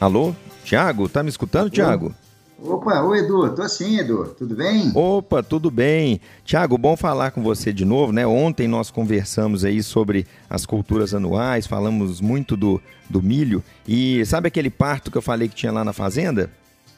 [0.00, 0.32] Alô?
[0.64, 2.14] Tiago, tá me escutando, Tiago?
[2.62, 4.92] Opa, oi Edu, tô sim, Edu, tudo bem?
[4.94, 6.20] Opa, tudo bem.
[6.44, 8.24] Tiago, bom falar com você de novo, né?
[8.26, 12.80] Ontem nós conversamos aí sobre as culturas anuais, falamos muito do,
[13.10, 16.50] do milho e sabe aquele parto que eu falei que tinha lá na fazenda?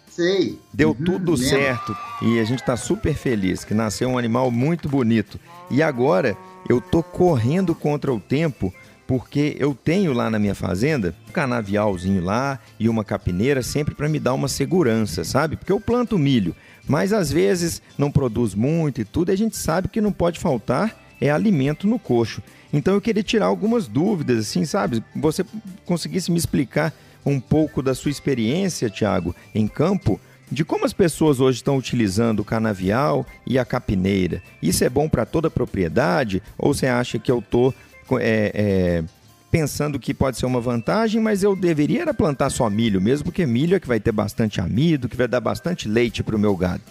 [0.08, 0.58] Sei.
[0.72, 1.48] Deu uhum, tudo lembra.
[1.48, 5.40] certo e a gente tá super feliz que nasceu um animal muito bonito.
[5.70, 6.36] E agora
[6.68, 8.72] eu tô correndo contra o tempo
[9.10, 14.08] porque eu tenho lá na minha fazenda um canavialzinho lá e uma capineira sempre para
[14.08, 15.56] me dar uma segurança, sabe?
[15.56, 16.54] Porque eu planto milho,
[16.86, 20.38] mas às vezes não produz muito e tudo, e a gente sabe que não pode
[20.38, 22.40] faltar é alimento no coxo.
[22.72, 25.02] Então eu queria tirar algumas dúvidas, assim, sabe?
[25.16, 25.44] Você
[25.84, 26.94] conseguisse me explicar
[27.26, 30.20] um pouco da sua experiência, Tiago, em campo,
[30.52, 34.40] de como as pessoas hoje estão utilizando o canavial e a capineira.
[34.62, 37.74] Isso é bom para toda a propriedade ou você acha que eu estou
[38.18, 39.04] é, é,
[39.50, 43.44] pensando que pode ser uma vantagem, mas eu deveria era plantar só milho mesmo, porque
[43.44, 46.56] milho é que vai ter bastante amido, que vai dar bastante leite para o meu
[46.56, 46.82] gado.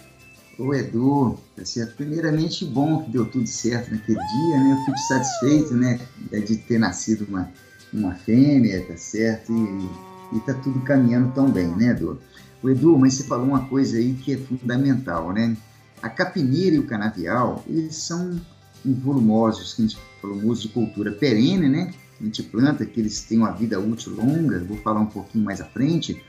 [0.58, 1.96] Ô Edu, tá certo.
[1.96, 4.72] Primeiramente, bom que deu tudo certo naquele dia, né?
[4.72, 5.98] Eu fico satisfeito, né,
[6.46, 7.50] de ter nascido uma,
[7.92, 9.50] uma fêmea, tá certo?
[9.52, 12.20] E, e tá tudo caminhando tão bem, né, Edu?
[12.62, 15.56] O Edu, mas você falou uma coisa aí que é fundamental, né?
[16.02, 18.38] A capineira e o canavial, eles são
[18.84, 21.92] volumosos, que a gente volumoso de cultura perene, né?
[22.20, 25.60] A gente planta que eles têm uma vida útil longa, vou falar um pouquinho mais
[25.60, 26.22] à frente.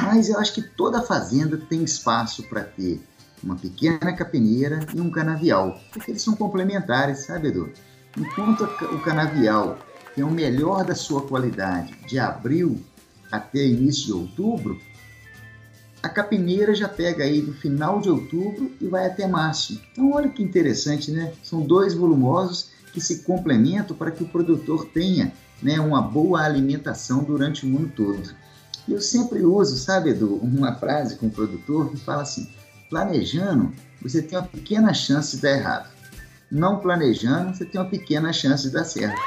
[0.00, 3.00] Mas eu acho que toda fazenda tem espaço para ter
[3.42, 7.70] uma pequena capineira e um canavial, porque eles são complementares, sabe, Edu?
[8.16, 9.78] Enquanto o canavial
[10.14, 12.80] tem o melhor da sua qualidade de abril
[13.30, 14.78] até início de outubro,
[16.04, 19.80] a capineira já pega aí do final de outubro e vai até março.
[19.90, 21.32] Então, olha que interessante, né?
[21.42, 27.24] São dois volumosos que se complementam para que o produtor tenha né, uma boa alimentação
[27.24, 28.34] durante o ano todo.
[28.86, 32.50] Eu sempre uso, sabe, Edu, uma frase com o produtor que fala assim:
[32.90, 35.88] planejando, você tem uma pequena chance de dar errado.
[36.50, 39.18] Não planejando, você tem uma pequena chance de dar certo.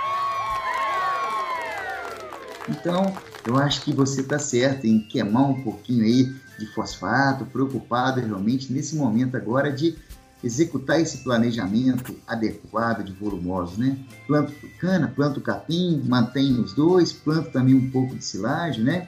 [2.70, 3.12] Então,
[3.48, 8.72] eu acho que você está certo em queimar um pouquinho aí de fosfato, preocupado realmente
[8.72, 9.96] nesse momento agora de
[10.44, 13.98] executar esse planejamento adequado de volumosos, né?
[14.28, 19.08] Planto cana, planto capim, mantém os dois, planto também um pouco de silagem, né?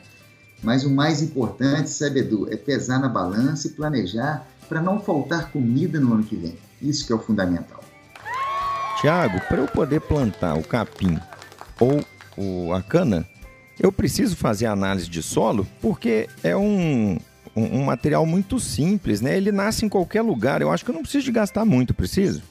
[0.63, 5.51] Mas o mais importante, sabe, Edu, é pesar na balança e planejar para não faltar
[5.51, 6.57] comida no ano que vem.
[6.81, 7.83] Isso que é o fundamental.
[8.99, 11.17] Tiago, para eu poder plantar o capim
[11.79, 12.03] ou
[12.37, 13.25] o, a cana,
[13.79, 17.17] eu preciso fazer análise de solo porque é um,
[17.59, 19.35] um, um, material muito simples, né?
[19.35, 20.61] Ele nasce em qualquer lugar.
[20.61, 22.41] Eu acho que eu não preciso de gastar muito, preciso?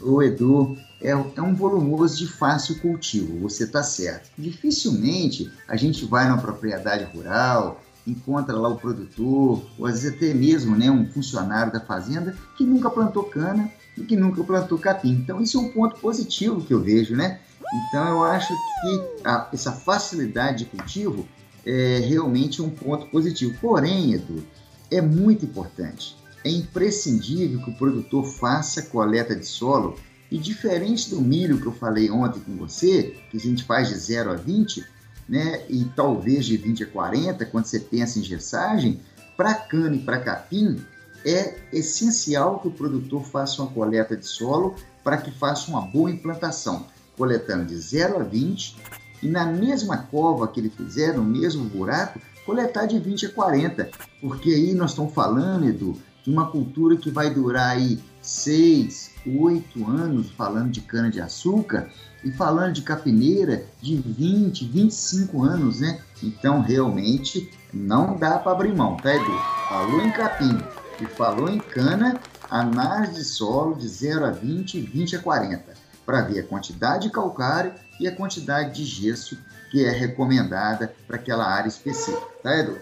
[0.00, 4.30] O Edu, é, é um volumoso de fácil cultivo, você está certo.
[4.36, 10.34] Dificilmente a gente vai numa propriedade rural, encontra lá o produtor, ou às vezes até
[10.34, 15.12] mesmo né, um funcionário da fazenda que nunca plantou cana e que nunca plantou capim.
[15.12, 17.40] Então isso é um ponto positivo que eu vejo, né?
[17.88, 21.26] Então eu acho que a, essa facilidade de cultivo
[21.66, 23.56] é realmente um ponto positivo.
[23.60, 24.44] Porém, Edu,
[24.90, 26.16] é muito importante.
[26.44, 29.96] É imprescindível que o produtor faça coleta de solo
[30.30, 33.94] e diferente do milho que eu falei ontem com você, que a gente faz de
[33.94, 34.84] 0 a 20,
[35.28, 39.00] né, e talvez de 20 a 40, quando você pensa em gessagem,
[39.36, 40.78] para cana e para capim,
[41.24, 46.10] é essencial que o produtor faça uma coleta de solo para que faça uma boa
[46.10, 46.86] implantação,
[47.16, 48.76] coletando de 0 a 20
[49.24, 53.90] e na mesma cova que ele fizer, no mesmo buraco, coletar de 20 a 40,
[54.20, 59.90] porque aí nós estamos falando, Edu, de uma cultura que vai durar aí 6, 8
[59.90, 61.88] anos falando de cana-de-açúcar
[62.22, 66.02] e falando de capineira de 20, 25 anos, né?
[66.22, 69.38] Então, realmente, não dá para abrir mão, tá, Edu?
[69.70, 70.58] Falou em capim
[71.00, 72.20] e falou em cana,
[72.50, 77.12] análise de solo de 0 a 20, 20 a 40 para ver a quantidade de
[77.12, 79.38] calcário e a quantidade de gesso
[79.70, 82.78] que é recomendada para aquela área específica, tá, Edu?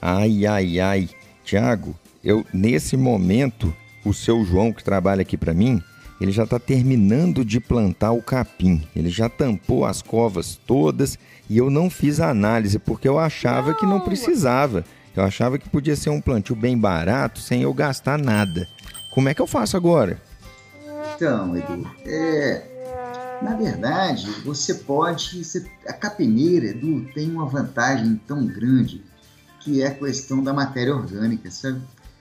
[0.00, 1.08] Ai, ai, ai.
[1.44, 3.74] Tiago, eu nesse momento,
[4.04, 5.82] o seu João que trabalha aqui para mim,
[6.20, 8.86] ele já está terminando de plantar o capim.
[8.94, 11.18] Ele já tampou as covas todas
[11.48, 14.84] e eu não fiz a análise porque eu achava que não precisava.
[15.14, 18.66] Eu achava que podia ser um plantio bem barato sem eu gastar nada.
[19.12, 20.20] Como é que eu faço agora?
[21.16, 25.42] Então, Edu, é, na verdade, você pode.
[25.42, 29.02] Você, a capineira, Edu, tem uma vantagem tão grande
[29.60, 31.80] que é a questão da matéria orgânica, sabe?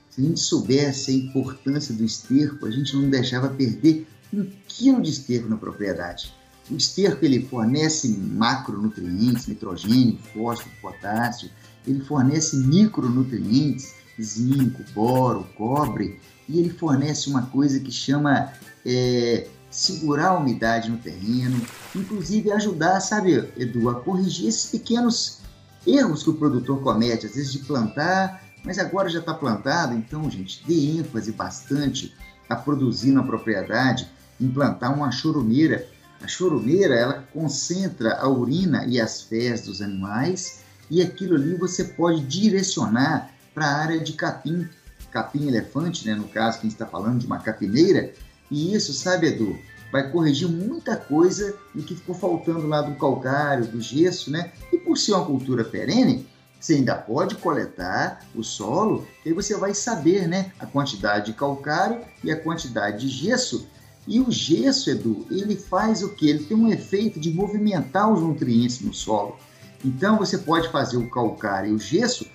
[0.09, 5.01] Se a gente soubesse a importância do esterco, a gente não deixava perder um quilo
[5.01, 6.33] de esterco na propriedade.
[6.71, 11.49] O esterco ele fornece macronutrientes, nitrogênio, fósforo, potássio,
[11.85, 18.53] ele fornece micronutrientes, zinco, boro, cobre, e ele fornece uma coisa que chama
[18.85, 21.61] é, segurar a umidade no terreno,
[21.95, 25.39] inclusive ajudar, sabe, Edu, a corrigir esses pequenos
[25.85, 30.29] erros que o produtor comete, às vezes de plantar, mas agora já está plantado, então,
[30.29, 32.13] gente, dê ênfase bastante
[32.49, 34.07] a produzir na propriedade,
[34.39, 35.87] implantar uma chorumeira.
[36.21, 41.83] A chorumeira, ela concentra a urina e as fezes dos animais e aquilo ali você
[41.83, 44.67] pode direcionar para a área de capim,
[45.09, 48.13] capim elefante, né, no caso que a gente está falando de uma capineira,
[48.51, 49.57] e isso, sabe, Edu,
[49.91, 54.51] vai corrigir muita coisa do que ficou faltando lá do calcário, do gesso, né?
[54.71, 56.27] E por ser uma cultura perene,
[56.59, 61.33] você ainda pode coletar o solo, e aí você vai saber, né, a quantidade de
[61.33, 63.67] calcário e a quantidade de gesso.
[64.07, 66.29] E o gesso, Edu, ele faz o que?
[66.29, 69.37] Ele tem um efeito de movimentar os nutrientes no solo.
[69.83, 72.25] Então você pode fazer o calcário e o gesso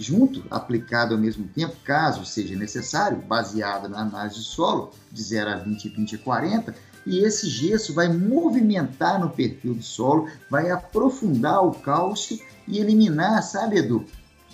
[0.00, 5.50] junto, aplicado ao mesmo tempo, caso seja necessário, baseado na análise do solo, de 0
[5.50, 6.74] a 20, 20 a 40,
[7.06, 13.42] e esse gesso vai movimentar no perfil do solo, vai aprofundar o cálcio e eliminar,
[13.42, 14.04] sabe, Edu,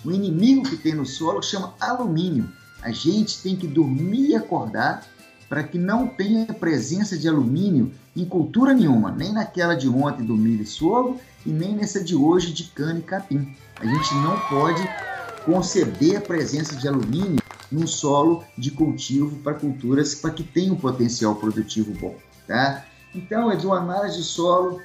[0.04, 2.48] o inimigo que tem no solo chama alumínio.
[2.82, 5.04] A gente tem que dormir e acordar
[5.48, 10.36] para que não tenha presença de alumínio em cultura nenhuma, nem naquela de ontem do
[10.36, 13.54] milho e sorgo e nem nessa de hoje de cana e capim.
[13.80, 14.82] A gente não pode
[15.44, 20.78] conceber a presença de alumínio no solo de cultivo para culturas para que tenham um
[20.78, 22.84] potencial produtivo bom, tá?
[23.14, 24.80] Então, Edu, a análise de solo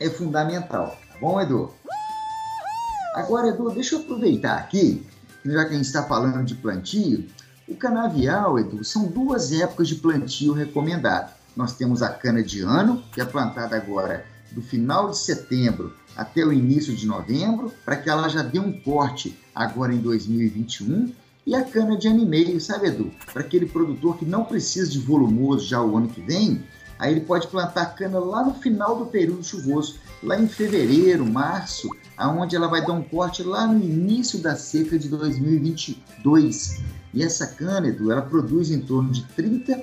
[0.00, 1.70] é fundamental, tá bom, Edu?
[3.14, 5.06] Agora, Edu, deixa eu aproveitar aqui,
[5.44, 7.26] já que a gente está falando de plantio,
[7.66, 11.32] o canavial, Edu, são duas épocas de plantio recomendado.
[11.56, 16.44] Nós temos a cana de ano, que é plantada agora do final de setembro até
[16.44, 21.12] o início de novembro, para que ela já dê um corte agora em 2021.
[21.46, 23.10] E a cana de ano e meio, sabe, Edu?
[23.32, 26.62] Para aquele produtor que não precisa de volumoso já o ano que vem,
[26.98, 31.88] aí ele pode plantar cana lá no final do período chuvoso, lá em fevereiro, março,
[32.16, 36.82] aonde ela vai dar um corte lá no início da seca de 2022.
[37.14, 39.80] E essa cana, Edu, ela produz em torno de 30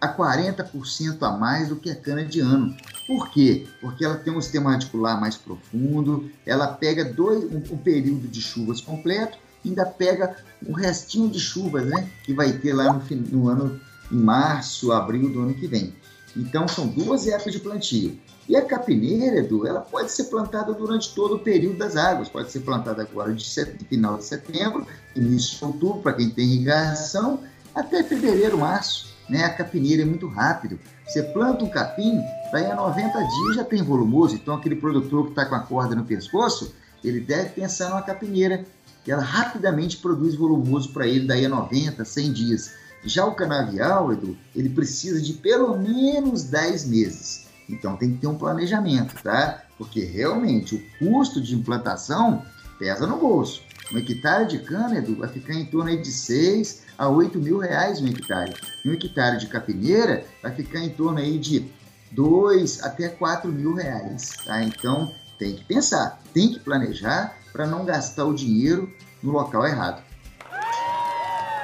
[0.00, 2.74] a 40% a mais do que a cana de ano.
[3.06, 3.66] Por quê?
[3.80, 8.40] Porque ela tem um sistema radicular mais profundo, ela pega dois, um, um período de
[8.40, 10.36] chuvas completo, ainda pega
[10.66, 12.08] o restinho de chuvas, né?
[12.24, 13.80] Que vai ter lá no, no ano,
[14.10, 15.94] em março, abril do ano que vem.
[16.36, 18.18] Então, são duas épocas de plantio.
[18.48, 22.28] E a capineira, Edu, ela pode ser plantada durante todo o período das águas.
[22.28, 23.76] Pode ser plantada agora de, set...
[23.76, 27.40] de final de setembro, início de outubro, para quem tem irrigação,
[27.74, 29.44] até fevereiro, março né?
[29.44, 30.78] A capineira é muito rápido.
[31.06, 32.20] Você planta um capim,
[32.52, 34.34] daí a 90 dias já tem volumoso.
[34.34, 38.64] Então, aquele produtor que está com a corda no pescoço, ele deve pensar numa capineira,
[39.04, 42.72] que ela rapidamente produz volumoso para ele, daí a 90, 100 dias.
[43.04, 47.46] Já o canavial, Edu, ele precisa de pelo menos 10 meses.
[47.68, 49.62] Então, tem que ter um planejamento, tá?
[49.76, 52.42] Porque realmente o custo de implantação
[52.78, 53.62] pesa no bolso.
[53.92, 58.00] Um hectare de cana, Edu, vai ficar em torno de 6 a 8 mil reais
[58.00, 58.54] um hectare.
[58.84, 61.66] Um hectare de capineira vai ficar em torno aí de
[62.12, 64.32] 2 até 4 mil reais.
[64.44, 64.62] Tá?
[64.62, 68.90] Então tem que pensar, tem que planejar para não gastar o dinheiro
[69.22, 70.02] no local errado.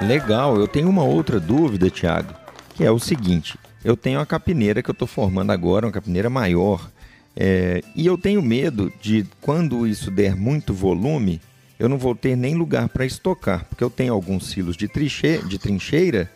[0.01, 2.33] Legal, eu tenho uma outra dúvida, Tiago,
[2.75, 6.29] que é o seguinte: eu tenho a capineira que eu estou formando agora, uma capineira
[6.29, 6.89] maior,
[7.35, 11.41] é, e eu tenho medo de quando isso der muito volume,
[11.81, 15.39] eu não vou ter nem lugar para estocar, porque eu tenho alguns silos de, triche,
[15.47, 16.31] de trincheira,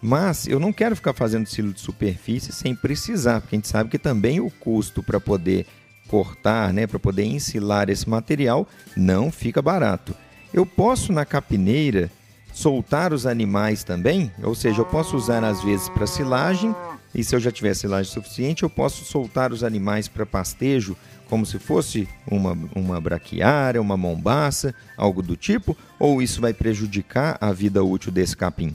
[0.00, 3.90] mas eu não quero ficar fazendo silo de superfície sem precisar, porque a gente sabe
[3.90, 5.66] que também o custo para poder
[6.08, 8.66] cortar, né, para poder ensilar esse material,
[8.96, 10.14] não fica barato.
[10.54, 12.10] Eu posso na capineira
[12.54, 16.74] soltar os animais também, ou seja, eu posso usar às vezes para silagem,
[17.14, 20.96] e se eu já tiver silagem suficiente, eu posso soltar os animais para pastejo
[21.28, 25.76] como se fosse uma, uma braquiária, uma mombaça, algo do tipo?
[25.98, 28.74] Ou isso vai prejudicar a vida útil desse capim?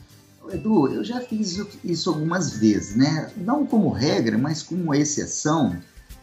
[0.52, 3.32] Edu, eu já fiz isso algumas vezes, né?
[3.38, 5.76] Não como regra, mas como exceção.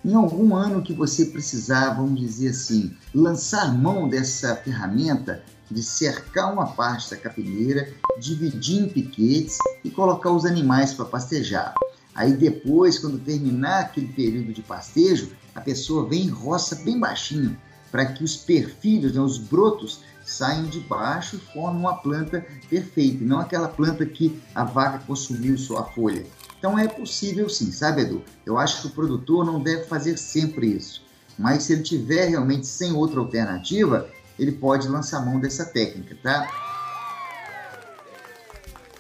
[0.04, 6.52] Em algum ano que você precisar, vamos dizer assim, lançar mão dessa ferramenta de cercar
[6.52, 11.74] uma parte da capineira, dividir em piquetes e colocar os animais para pastejar.
[12.14, 17.56] Aí depois, quando terminar aquele período de pastejo, a pessoa vem e roça bem baixinho,
[17.90, 23.24] para que os perfilhos, né, os brotos, saiam de baixo e formem uma planta perfeita,
[23.24, 26.24] não aquela planta que a vaca consumiu sua folha.
[26.58, 28.22] Então é possível sim, sabe, Edu?
[28.44, 31.02] Eu acho que o produtor não deve fazer sempre isso.
[31.38, 36.48] Mas se ele tiver realmente sem outra alternativa, ele pode lançar mão dessa técnica, tá?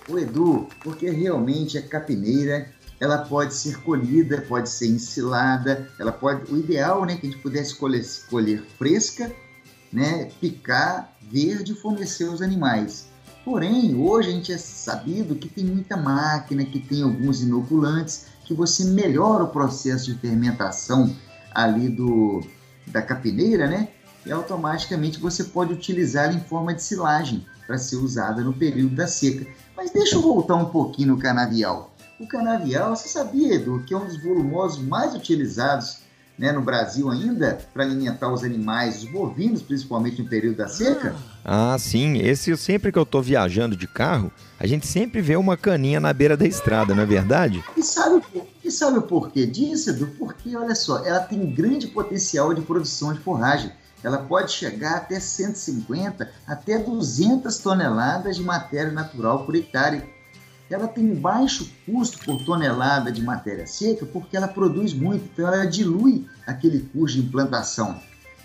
[0.08, 6.52] O Edu, porque realmente a capineira ela pode ser colhida, pode ser ensilada, ela pode.
[6.52, 9.32] O ideal, né, que a gente pudesse colher, colher fresca,
[9.90, 13.08] né, picar, verde e fornecer aos animais.
[13.42, 18.52] Porém, hoje a gente é sabido que tem muita máquina, que tem alguns inoculantes, que
[18.52, 21.16] você melhora o processo de fermentação
[21.54, 22.42] ali do,
[22.86, 23.88] da capineira, né?
[24.26, 29.06] E automaticamente você pode utilizá-la em forma de silagem para ser usada no período da
[29.06, 29.46] seca.
[29.74, 31.90] Mas deixa eu voltar um pouquinho no canavial.
[32.20, 36.00] O canavial, você sabia, Edu, que é um dos volumosos mais utilizados
[36.38, 41.16] né, no Brasil ainda para alimentar os animais, os bovinos, principalmente no período da seca?
[41.42, 42.18] Ah, sim.
[42.18, 46.12] Esse sempre que eu estou viajando de carro, a gente sempre vê uma caninha na
[46.12, 47.64] beira da estrada, não é verdade?
[47.74, 48.22] E sabe,
[48.62, 50.06] e sabe o porquê disso, Edu?
[50.18, 53.72] Porque, olha só, ela tem grande potencial de produção de forragem.
[54.04, 60.19] Ela pode chegar até 150, até 200 toneladas de matéria natural por hectare
[60.70, 65.46] ela tem um baixo custo por tonelada de matéria seca porque ela produz muito, então
[65.46, 68.00] ela dilui aquele custo de implantação.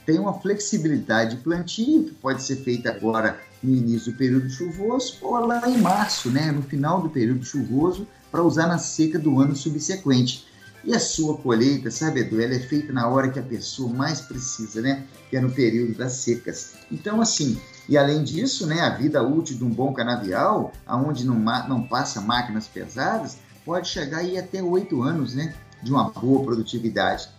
[0.05, 5.17] Tem uma flexibilidade de plantio que pode ser feita agora no início do período chuvoso
[5.21, 9.39] ou lá em março, né, no final do período chuvoso, para usar na seca do
[9.39, 10.45] ano subsequente.
[10.83, 14.21] E a sua colheita, sabe, Edu, ela é feita na hora que a pessoa mais
[14.21, 15.03] precisa, né?
[15.31, 16.75] Que é no período das secas.
[16.91, 21.35] Então, assim, e além disso, né, a vida útil de um bom canavial, aonde não,
[21.35, 27.29] não passa máquinas pesadas, pode chegar aí até oito anos, né, de uma boa produtividade.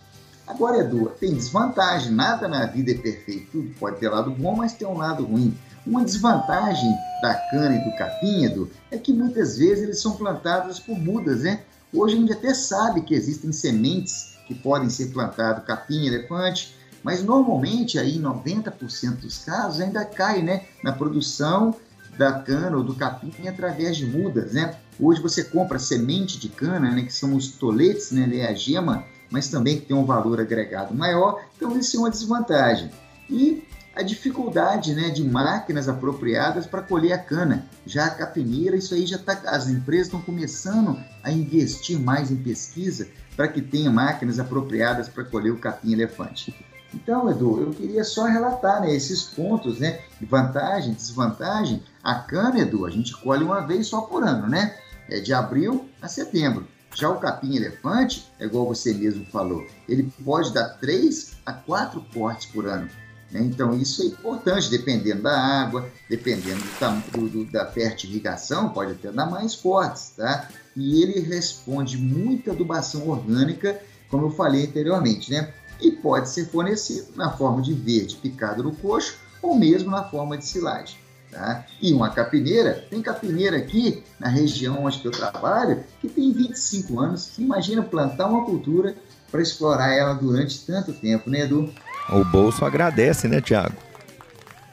[0.47, 4.73] Agora, Edu, tem desvantagem, nada na vida é perfeito, tudo pode ter lado bom, mas
[4.73, 5.57] tem um lado ruim.
[5.85, 6.89] Uma desvantagem
[7.21, 11.41] da cana e do capim, Edu, é que muitas vezes eles são plantados por mudas,
[11.41, 11.61] né?
[11.93, 16.75] Hoje a gente até sabe que existem sementes que podem ser plantadas, capim, elefante,
[17.07, 21.73] mas normalmente aí 90% dos casos ainda cai né, na produção
[22.17, 24.75] da cana ou do capim através de mudas, né?
[24.99, 29.05] Hoje você compra semente de cana, né, que são os toletes, né, é a gema,
[29.31, 32.91] mas também que tem um valor agregado maior, então isso é uma desvantagem.
[33.29, 33.63] E
[33.95, 37.67] a dificuldade né, de máquinas apropriadas para colher a cana.
[37.85, 39.31] Já a capineira, isso aí já está.
[39.45, 45.23] As empresas estão começando a investir mais em pesquisa para que tenha máquinas apropriadas para
[45.23, 46.53] colher o capim elefante.
[46.93, 51.83] Então, Edu, eu queria só relatar né, esses pontos né, vantagem, desvantagem.
[52.03, 54.77] A cana, Edu, a gente colhe uma vez só por ano, né?
[55.09, 56.67] É de abril a setembro.
[56.95, 62.03] Já o capim elefante, é igual você mesmo falou, ele pode dar três a quatro
[62.13, 62.89] cortes por ano.
[63.31, 63.41] Né?
[63.41, 66.63] Então, isso é importante, dependendo da água, dependendo
[67.11, 70.47] do, do, da fertirrigação, pode até dar mais cortes, tá?
[70.75, 73.79] E ele responde muita adubação orgânica,
[74.09, 75.53] como eu falei anteriormente, né?
[75.81, 80.37] E pode ser fornecido na forma de verde picado no coxo ou mesmo na forma
[80.37, 80.97] de silagem.
[81.31, 81.65] Tá?
[81.81, 87.37] E uma capineira, tem capineira aqui na região onde eu trabalho que tem 25 anos.
[87.37, 88.95] Imagina plantar uma cultura
[89.29, 91.69] para explorar ela durante tanto tempo, né, Edu?
[92.09, 93.75] O bolso agradece, né, Tiago?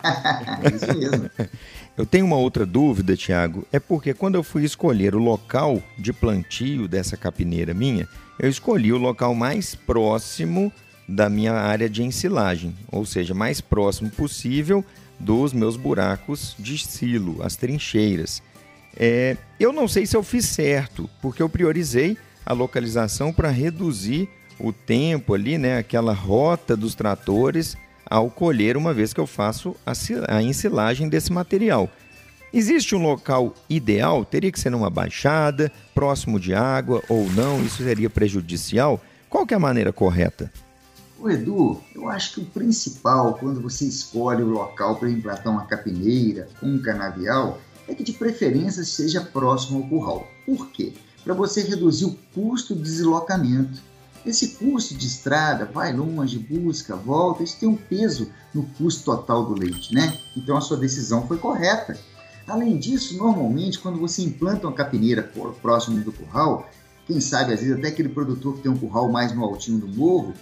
[0.75, 1.31] Isso mesmo.
[1.97, 6.13] Eu tenho uma outra dúvida, Tiago, é porque quando eu fui escolher o local de
[6.13, 10.73] plantio dessa capineira minha, eu escolhi o local mais próximo
[11.09, 14.85] da minha área de ensilagem, ou seja, mais próximo possível
[15.19, 18.43] dos meus buracos de silo, as trincheiras.
[18.97, 24.29] É, eu não sei se eu fiz certo, porque eu priorizei a localização para reduzir
[24.59, 29.75] o tempo ali, né, aquela rota dos tratores ao colher, uma vez que eu faço
[29.85, 31.91] a, ensilagem desse material.
[32.53, 34.25] Existe um local ideal?
[34.25, 37.65] Teria que ser numa baixada, próximo de água ou não?
[37.65, 39.03] Isso seria prejudicial?
[39.29, 40.53] Qual é a maneira correta?
[41.25, 45.65] O Edu, eu acho que o principal quando você escolhe o local para implantar uma
[45.65, 50.29] capineira, um canavial, é que de preferência seja próximo ao curral.
[50.45, 50.93] Por quê?
[51.25, 53.81] Para você reduzir o custo de deslocamento.
[54.27, 59.47] Esse custo de estrada, vai longe, busca, volta, isso tem um peso no custo total
[59.47, 60.21] do leite, né?
[60.37, 61.99] Então a sua decisão foi correta.
[62.47, 65.23] Além disso, normalmente, quando você implanta uma capineira
[65.63, 66.69] próximo do curral,
[67.07, 69.89] quem sabe às vezes até aquele produtor que tem um curral mais no altinho do
[69.89, 70.35] morro,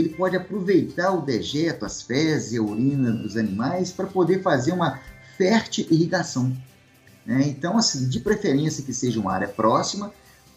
[0.00, 4.72] ele pode aproveitar o dejeto, as fezes e a urina dos animais para poder fazer
[4.72, 5.00] uma
[5.38, 6.54] fértil irrigação.
[7.24, 7.44] Né?
[7.46, 10.12] Então, assim, de preferência que seja uma área próxima,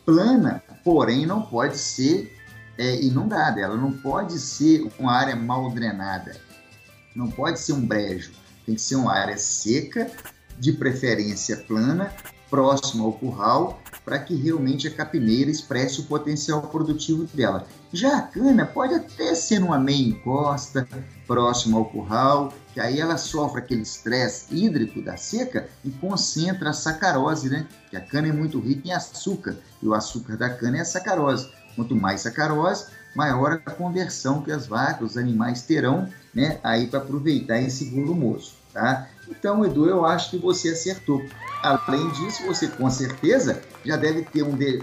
[0.05, 2.35] plana, porém não pode ser
[2.77, 6.35] é, inundada, ela não pode ser uma área mal drenada,
[7.15, 8.31] não pode ser um brejo,
[8.65, 10.11] tem que ser uma área seca,
[10.57, 12.13] de preferência plana,
[12.49, 17.67] próxima ao curral, para que realmente a capineira expresse o potencial produtivo dela.
[17.93, 20.87] Já a cana pode até ser numa meia encosta,
[21.27, 26.73] próximo ao curral, que aí ela sofre aquele estresse hídrico da seca e concentra a
[26.73, 27.67] sacarose, né?
[27.91, 30.85] Que a cana é muito rica em açúcar e o açúcar da cana é a
[30.85, 31.47] sacarose.
[31.75, 36.59] Quanto mais sacarose, maior a conversão que as vacas, os animais terão, né?
[36.63, 39.07] Aí para aproveitar esse volumoso, tá?
[39.29, 41.21] Então, Edu, eu acho que você acertou.
[41.61, 44.79] Além disso, você com certeza já deve ter um de,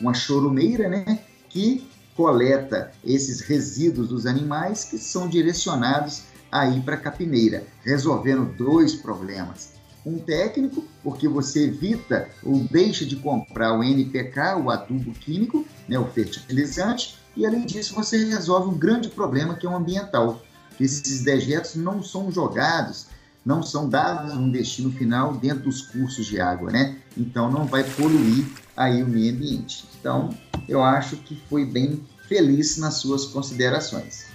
[0.00, 7.00] uma chorumeira, né, que coleta esses resíduos dos animais que são direcionados aí para a
[7.00, 9.72] capineira, resolvendo dois problemas.
[10.06, 15.98] Um técnico, porque você evita ou deixa de comprar o NPK, o adubo químico, né,
[15.98, 20.42] o fertilizante, e além disso você resolve um grande problema que é o ambiental.
[20.80, 23.08] Esses dejetos não são jogados
[23.44, 26.96] não são dados um destino final dentro dos cursos de água, né?
[27.16, 28.46] Então não vai poluir
[28.76, 29.84] aí o meio ambiente.
[30.00, 30.30] Então
[30.68, 34.26] eu acho que foi bem feliz nas suas considerações.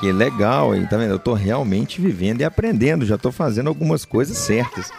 [0.00, 0.86] Que legal, hein?
[0.86, 1.10] Tá vendo?
[1.10, 4.90] Eu estou realmente vivendo e aprendendo, já estou fazendo algumas coisas certas.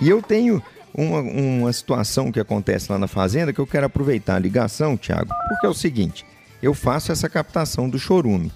[0.00, 0.62] E eu tenho
[0.94, 5.32] uma, uma situação que acontece lá na fazenda que eu quero aproveitar a ligação, Thiago,
[5.48, 6.24] porque é o seguinte:
[6.62, 8.52] eu faço essa captação do chorume.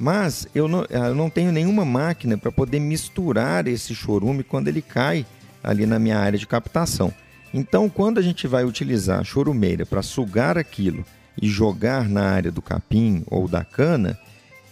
[0.00, 4.80] Mas eu não, eu não tenho nenhuma máquina para poder misturar esse chorume quando ele
[4.80, 5.26] cai
[5.62, 7.12] ali na minha área de captação.
[7.52, 11.04] Então, quando a gente vai utilizar a chorumeira para sugar aquilo
[11.40, 14.18] e jogar na área do capim ou da cana,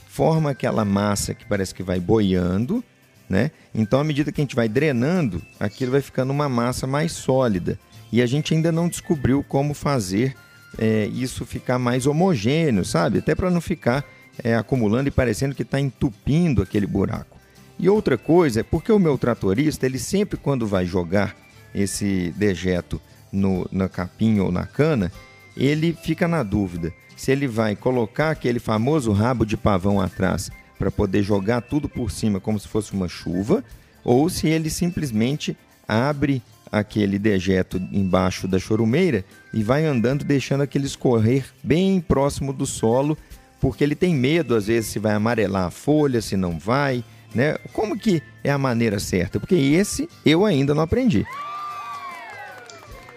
[0.08, 2.82] forma aquela massa que parece que vai boiando,
[3.28, 3.50] né?
[3.74, 7.78] Então, à medida que a gente vai drenando, aquilo vai ficando uma massa mais sólida.
[8.10, 10.34] E a gente ainda não descobriu como fazer
[10.78, 13.18] é, isso ficar mais homogêneo, sabe?
[13.18, 14.02] Até para não ficar
[14.42, 17.36] é, acumulando e parecendo que está entupindo aquele buraco.
[17.78, 21.36] E outra coisa é porque o meu tratorista, ele sempre quando vai jogar
[21.74, 23.00] esse dejeto
[23.32, 25.12] no, na capim ou na cana,
[25.56, 30.90] ele fica na dúvida se ele vai colocar aquele famoso rabo de pavão atrás para
[30.90, 33.64] poder jogar tudo por cima como se fosse uma chuva,
[34.04, 40.86] ou se ele simplesmente abre aquele dejeto embaixo da chorumeira e vai andando deixando aquele
[40.86, 43.16] escorrer bem próximo do solo
[43.60, 47.56] porque ele tem medo, às vezes, se vai amarelar a folha, se não vai, né?
[47.72, 49.38] Como que é a maneira certa?
[49.38, 51.26] Porque esse eu ainda não aprendi.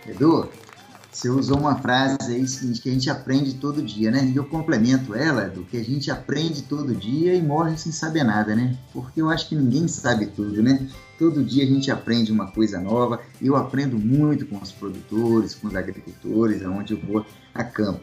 [0.08, 0.50] Edu,
[1.12, 2.46] você usou uma frase aí
[2.80, 4.26] que a gente aprende todo dia, né?
[4.26, 8.24] E eu complemento ela, do que a gente aprende todo dia e morre sem saber
[8.24, 8.76] nada, né?
[8.92, 10.88] Porque eu acho que ninguém sabe tudo, né?
[11.20, 13.22] Todo dia a gente aprende uma coisa nova.
[13.42, 18.02] Eu aprendo muito com os produtores, com os agricultores, aonde eu vou a campo.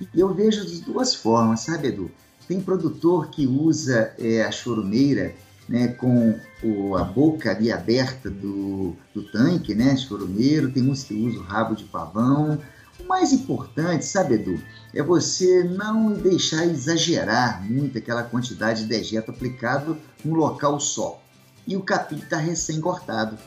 [0.00, 2.10] E eu vejo de duas formas, sabe, Edu?
[2.48, 5.34] Tem produtor que usa é, a chorumeira
[5.68, 11.14] né, com o, a boca ali aberta do, do tanque, né, chorumeiro, tem uns que
[11.14, 12.58] usam o rabo de pavão.
[12.98, 14.60] O mais importante, sabe, Edu,
[14.92, 21.22] é você não deixar exagerar muito aquela quantidade de dejeto aplicado num local só.
[21.66, 23.38] E o capim está recém-cortado.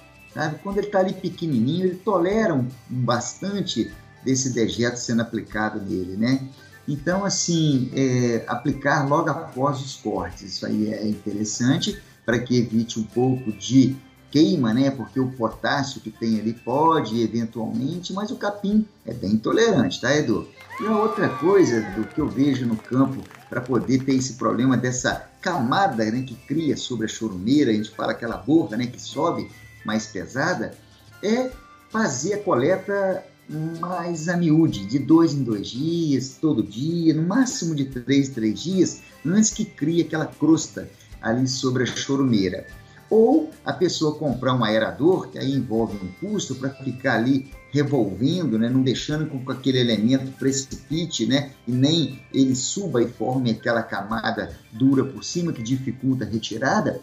[0.64, 3.92] Quando ele está ali pequenininho, ele tolera um, bastante
[4.24, 6.48] desse dejeto sendo aplicado nele, né?
[6.88, 13.00] Então, assim, é, aplicar logo após os cortes, isso aí é interessante para que evite
[13.00, 13.96] um pouco de
[14.30, 14.92] queima, né?
[14.92, 20.14] Porque o potássio que tem ali pode eventualmente, mas o capim é bem tolerante, tá,
[20.16, 20.48] Edu?
[20.82, 24.76] E a outra coisa do que eu vejo no campo para poder ter esse problema
[24.76, 29.00] dessa camada né, que cria sobre a chorumeira, a gente fala aquela borra né, que
[29.00, 29.52] sobe
[29.86, 30.76] mais pesada,
[31.22, 31.52] é
[31.92, 37.76] fazer a coleta mais a miúde, de dois em dois dias, todo dia, no máximo
[37.76, 40.90] de três em três dias, antes que crie aquela crosta
[41.22, 42.66] ali sobre a chorumeira.
[43.10, 48.58] Ou a pessoa comprar um aerador, que aí envolve um custo para ficar ali revolvendo,
[48.58, 53.52] né, não deixando com que aquele elemento precipite, né, e nem ele suba e forme
[53.52, 57.02] aquela camada dura por cima que dificulta a retirada.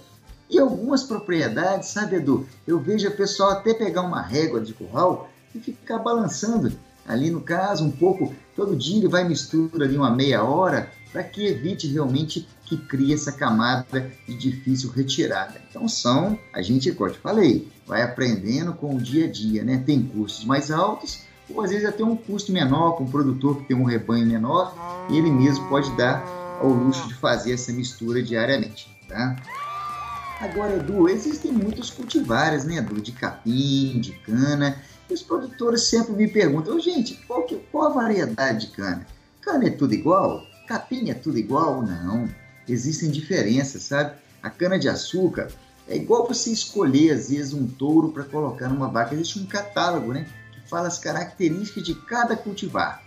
[0.49, 5.30] E algumas propriedades, sabe, Edu, eu vejo a pessoa até pegar uma régua de curral
[5.55, 6.73] e ficar balançando
[7.07, 11.25] ali no caso um pouco todo dia ele vai mistura ali uma meia hora para
[11.25, 15.61] que evite realmente que crie essa camada de difícil retirada.
[15.69, 19.65] Então são, a gente, como eu te falei, vai aprendendo com o dia a dia,
[19.65, 19.83] né?
[19.85, 23.65] Tem custos mais altos, ou às vezes até um custo menor, com um produtor que
[23.65, 24.73] tem um rebanho menor,
[25.11, 26.25] ele mesmo pode dar
[26.61, 29.35] ao luxo de fazer essa mistura diariamente, tá?
[30.41, 33.01] Agora, Edu, existem muitos cultivares, né, Edu?
[33.01, 34.77] De capim, de cana,
[35.15, 39.07] os produtores sempre me perguntam, gente, qual, que, qual a variedade de cana?
[39.41, 40.47] Cana é tudo igual?
[40.67, 41.83] Capim é tudo igual?
[41.83, 42.29] Não.
[42.69, 44.15] Existem diferenças, sabe?
[44.43, 45.49] A cana de açúcar
[45.89, 49.15] é igual você escolher, às vezes, um touro para colocar numa vaca.
[49.15, 50.27] Existe um catálogo, né?
[50.53, 53.03] Que fala as características de cada cultivar.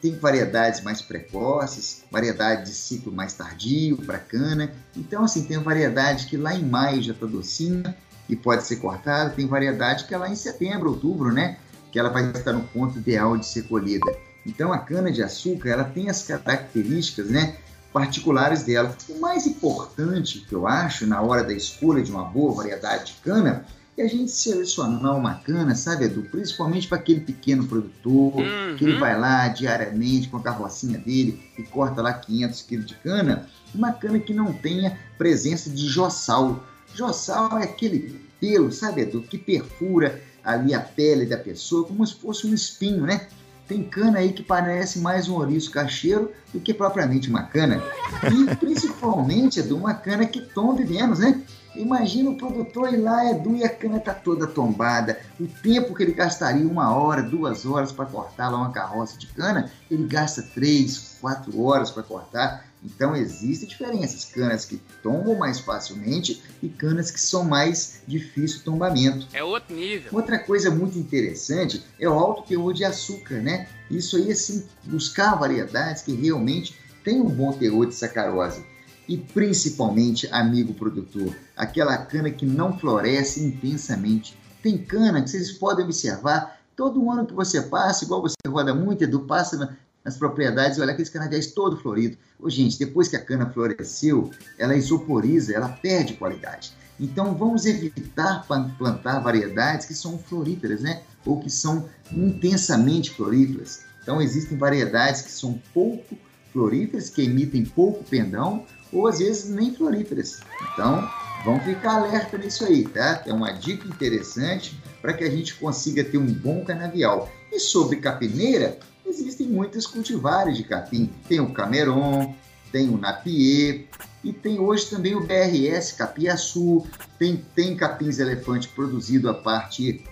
[0.00, 4.72] Tem variedades mais precoces, variedade de ciclo mais tardio para cana.
[4.96, 7.96] Então, assim, tem variedade que lá em maio já está docinha
[8.28, 9.30] e pode ser cortada.
[9.30, 11.58] Tem variedade que é lá em setembro, outubro, né?
[11.92, 14.10] Que ela vai estar no ponto ideal de ser colhida.
[14.46, 17.56] Então, a cana de açúcar, ela tem as características, né?
[17.94, 18.94] particulares dela.
[19.08, 23.20] O mais importante que eu acho na hora da escolha de uma boa variedade de
[23.22, 23.64] cana
[23.96, 26.22] é a gente selecionar uma cana, sabe, Edu?
[26.22, 28.74] Principalmente para aquele pequeno produtor uhum.
[28.76, 32.94] que ele vai lá diariamente com a carrocinha dele e corta lá 500 quilos de
[32.96, 33.48] cana.
[33.72, 36.64] Uma cana que não tenha presença de jossal.
[36.94, 42.14] Jossal é aquele pelo, sabe, Edu, que perfura ali a pele da pessoa como se
[42.14, 43.26] fosse um espinho, né?
[43.66, 47.82] Tem cana aí que parece mais um ouriço cacheiro do que propriamente uma cana.
[48.30, 51.42] E principalmente, Edu, uma cana que tombe menos, né?
[51.74, 55.18] Imagina o produtor ir lá, Edu, e a cana tá toda tombada.
[55.40, 59.26] O tempo que ele gastaria uma hora, duas horas para cortar lá uma carroça de
[59.28, 62.66] cana, ele gasta três, quatro horas para cortar.
[62.84, 68.64] Então existem diferenças, canas que tombam mais facilmente e canas que são mais difícil o
[68.64, 69.26] tombamento.
[69.32, 70.10] É outro nível.
[70.12, 73.68] Outra coisa muito interessante é o alto teor de açúcar, né?
[73.90, 78.64] Isso aí, assim, buscar variedades que realmente têm um bom teor de sacarose.
[79.08, 84.36] E principalmente, amigo produtor, aquela cana que não floresce intensamente.
[84.62, 89.04] Tem cana que vocês podem observar todo ano que você passa, igual você roda muito,
[89.04, 92.18] Edu, passa nas propriedades olha aqueles canaviais todo florido.
[92.38, 96.72] Ô, gente, depois que a cana floresceu, ela isoporiza, ela perde qualidade.
[97.00, 101.02] Então vamos evitar plantar variedades que são floríferas, né?
[101.24, 103.82] Ou que são intensamente floríferas.
[104.02, 106.16] Então existem variedades que são pouco
[106.52, 110.40] floríferas, que emitem pouco pendão, ou às vezes nem floríferas.
[110.72, 111.10] Então
[111.44, 113.24] vamos ficar alerta nisso aí, tá?
[113.26, 117.28] É uma dica interessante para que a gente consiga ter um bom canavial.
[117.50, 121.10] E sobre capineira, existem muitos cultivares de capim.
[121.28, 122.34] Tem o Cameron,
[122.72, 123.86] tem o Napier
[124.22, 126.84] e tem hoje também o BRS Capiaçu.
[127.18, 130.04] Tem, tem capins elefante produzido a partir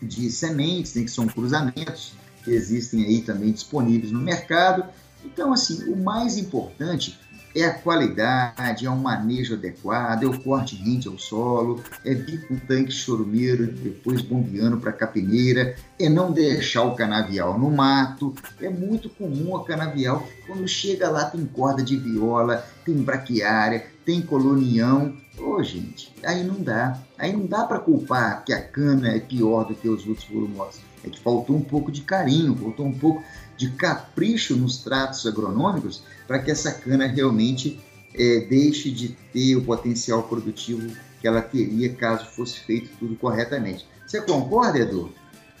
[0.00, 2.12] de sementes, né, que são cruzamentos,
[2.44, 4.84] que existem aí também disponíveis no mercado.
[5.24, 7.18] Então, assim, o mais importante
[7.56, 12.46] é a qualidade, é um manejo adequado, é o corte rente ao solo, é vir
[12.46, 18.34] com tanque chorumeiro, depois bombeando para a capineira, é não deixar o canavial no mato.
[18.60, 24.22] É muito comum a canavial, quando chega lá tem corda de viola, tem braquiária, tem
[24.22, 25.12] colonião.
[25.36, 26.98] Ô, oh, gente, aí não dá.
[27.18, 30.80] Aí não dá para culpar que a cana é pior do que os outros volumosos.
[31.04, 33.22] É que faltou um pouco de carinho, faltou um pouco
[33.56, 37.80] de capricho nos tratos agronômicos para que essa cana realmente
[38.14, 40.90] é, deixe de ter o potencial produtivo
[41.20, 43.86] que ela teria caso fosse feito tudo corretamente.
[44.06, 45.12] Você concorda, Edu?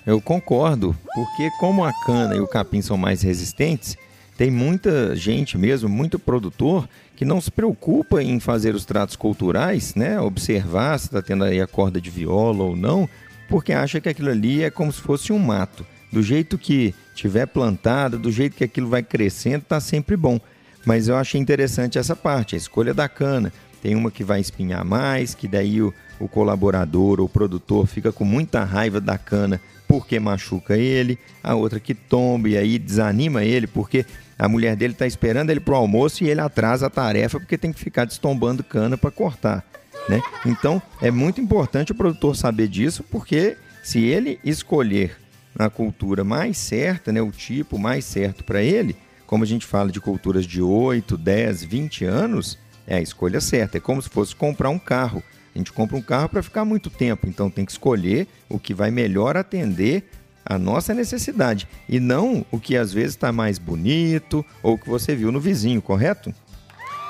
[0.06, 3.96] Eu concordo, porque como a cana e o capim são mais resistentes,
[4.36, 9.94] tem muita gente mesmo, muito produtor, que não se preocupa em fazer os tratos culturais,
[9.94, 10.20] né?
[10.20, 13.08] Observar se está tendo aí a corda de viola ou não,
[13.48, 17.46] porque acha que aquilo ali é como se fosse um mato do jeito que tiver
[17.46, 20.38] plantado, do jeito que aquilo vai crescendo, está sempre bom.
[20.84, 23.52] Mas eu achei interessante essa parte, a escolha da cana.
[23.82, 28.24] Tem uma que vai espinhar mais, que daí o, o colaborador ou produtor fica com
[28.24, 33.66] muita raiva da cana porque machuca ele, a outra que tomba e aí desanima ele
[33.66, 34.04] porque
[34.38, 37.56] a mulher dele está esperando ele para o almoço e ele atrasa a tarefa porque
[37.56, 39.64] tem que ficar destombando cana para cortar.
[40.08, 40.20] Né?
[40.44, 45.16] Então é muito importante o produtor saber disso porque se ele escolher
[45.56, 48.94] na cultura mais certa, né, o tipo mais certo para ele,
[49.26, 53.78] como a gente fala de culturas de 8, 10, 20 anos, é a escolha certa.
[53.78, 55.22] É como se fosse comprar um carro.
[55.54, 58.74] A gente compra um carro para ficar muito tempo, então tem que escolher o que
[58.74, 60.04] vai melhor atender
[60.44, 64.88] a nossa necessidade e não o que às vezes está mais bonito ou o que
[64.88, 66.32] você viu no vizinho, correto?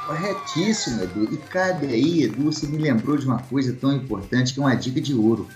[0.06, 1.34] Corretíssimo, Edu.
[1.34, 4.74] E cabe aí, Edu, você me lembrou de uma coisa tão importante que é uma
[4.76, 5.48] dica de ouro.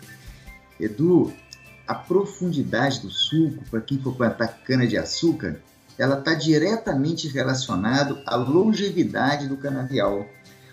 [0.79, 1.33] Edu,
[1.87, 5.61] a profundidade do suco, para quem for plantar cana-de-açúcar,
[6.01, 10.27] ela está diretamente relacionado à longevidade do canavial.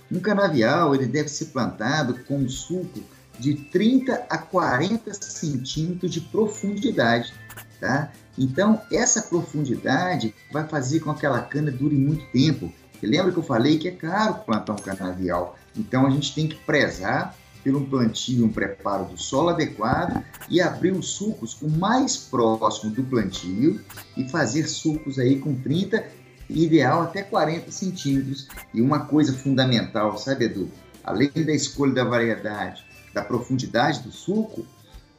[0.09, 3.03] Um canavial ele deve ser plantado com um suco
[3.37, 7.33] de 30 a 40 centímetros de profundidade,
[7.77, 8.09] tá?
[8.37, 12.71] Então essa profundidade vai fazer com que aquela cana dure muito tempo.
[13.03, 15.59] E lembra que eu falei que é caro plantar um canavial?
[15.75, 17.35] Então a gente tem que prezar
[17.67, 22.95] pelo um plantio um preparo do solo adequado e abrir os sucos o mais próximo
[22.95, 23.81] do plantio
[24.15, 26.01] e fazer sucos aí com 30,
[26.49, 28.47] ideal até 40 centímetros.
[28.73, 30.71] E uma coisa fundamental, sabe, Edu?
[31.03, 34.65] Além da escolha da variedade, da profundidade do suco,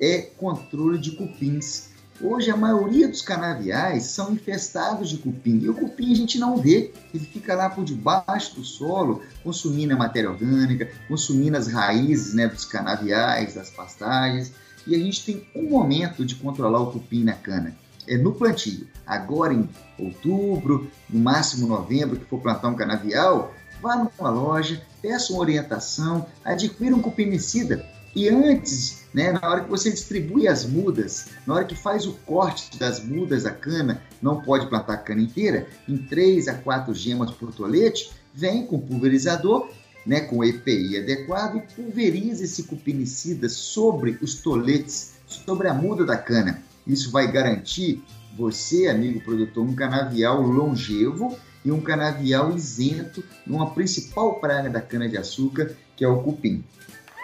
[0.01, 1.88] é controle de cupins.
[2.21, 6.57] Hoje a maioria dos canaviais são infestados de cupim e o cupim a gente não
[6.57, 12.35] vê, ele fica lá por debaixo do solo, consumindo a matéria orgânica, consumindo as raízes
[12.35, 14.53] né, dos canaviais, das pastagens.
[14.85, 18.89] E a gente tem um momento de controlar o cupim na cana, é no plantio.
[19.07, 25.33] Agora em outubro, no máximo novembro, que for plantar um canavial, vá numa loja, peça
[25.33, 27.87] uma orientação, adquira um cupimicida
[28.19, 32.15] e antes, né, na hora que você distribui as mudas, na hora que faz o
[32.27, 36.93] corte das mudas da cana, não pode plantar a cana inteira, em 3 a 4
[36.95, 39.71] gemas por tolete, vem com pulverizador,
[40.05, 46.17] né, com EPI adequado e pulveriza esse cupinicida sobre os toletes, sobre a muda da
[46.17, 46.61] cana.
[46.85, 48.03] Isso vai garantir
[48.37, 55.71] você, amigo produtor, um canavial longevo e um canavial isento numa principal praga da cana-de-açúcar,
[55.97, 56.65] que é o cupim.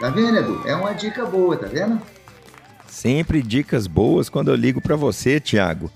[0.00, 0.62] Tá vendo, Edu?
[0.66, 2.00] É uma dica boa, tá vendo?
[2.88, 5.90] Sempre dicas boas quando eu ligo para você, Tiago.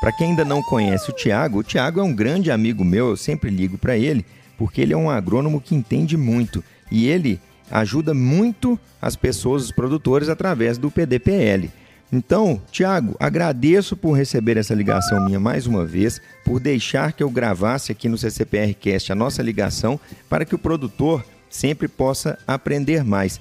[0.00, 3.16] Para quem ainda não conhece o Tiago, o Tiago é um grande amigo meu, eu
[3.16, 4.24] sempre ligo para ele,
[4.58, 7.40] porque ele é um agrônomo que entende muito e ele
[7.70, 11.70] ajuda muito as pessoas, os produtores, através do PDPL.
[12.12, 17.30] Então, Tiago, agradeço por receber essa ligação minha mais uma vez, por deixar que eu
[17.30, 23.04] gravasse aqui no CCPR Cast a nossa ligação para que o produtor sempre possa aprender
[23.04, 23.40] mais.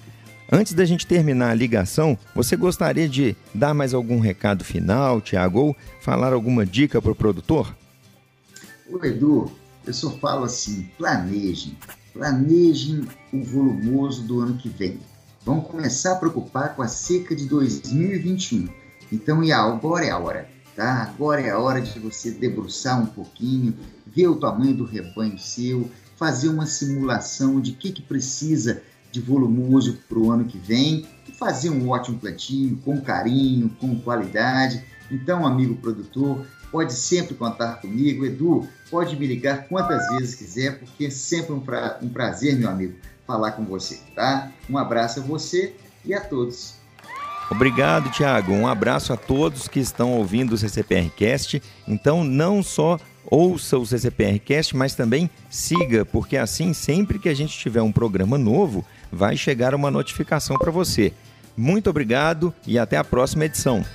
[0.51, 5.59] Antes da gente terminar a ligação, você gostaria de dar mais algum recado final, Tiago,
[5.59, 7.75] ou falar alguma dica para o produtor?
[8.87, 9.51] O Edu,
[9.85, 11.75] eu só falo assim: planejem,
[12.13, 14.99] planejem o volumoso do ano que vem.
[15.43, 18.69] Vamos começar a preocupar com a seca de 2021.
[19.11, 21.03] Então, e agora é a hora, tá?
[21.03, 23.73] Agora é a hora de você debruçar um pouquinho,
[24.05, 29.21] ver o tamanho do rebanho seu, fazer uma simulação de o que, que precisa de
[29.21, 34.83] volumoso para o ano que vem e fazer um ótimo plantio com carinho, com qualidade.
[35.11, 38.25] Então, amigo produtor, pode sempre contar comigo.
[38.25, 42.69] Edu, pode me ligar quantas vezes quiser, porque é sempre um, pra, um prazer, meu
[42.69, 42.95] amigo,
[43.27, 44.51] falar com você, tá?
[44.67, 46.75] Um abraço a você e a todos.
[47.51, 48.51] Obrigado, Tiago.
[48.51, 51.61] Um abraço a todos que estão ouvindo o CCPR Cast.
[51.87, 57.33] Então, não só ouça o CCPR Cast, mas também siga, porque assim, sempre que a
[57.33, 61.13] gente tiver um programa novo, vai chegar uma notificação para você.
[61.55, 63.85] Muito obrigado e até a próxima edição.